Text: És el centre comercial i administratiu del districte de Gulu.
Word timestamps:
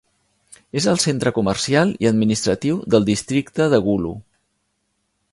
És 0.79 0.85
el 0.93 1.01
centre 1.01 1.33
comercial 1.35 1.91
i 2.05 2.09
administratiu 2.11 2.79
del 2.95 3.05
districte 3.09 3.67
de 3.75 3.81
Gulu. 3.89 4.15